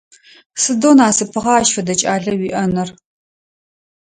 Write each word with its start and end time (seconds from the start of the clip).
Сыдэу 0.61 0.93
насыпыгъа 0.99 1.53
ащ 1.59 1.67
фэдэ 1.75 1.93
кӏалэ 1.99 2.33
уиӏэныр! 2.39 2.89